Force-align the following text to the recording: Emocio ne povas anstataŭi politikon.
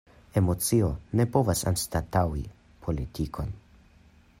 Emocio 0.39 0.87
ne 1.19 1.27
povas 1.35 1.61
anstataŭi 1.73 2.43
politikon. 2.87 3.55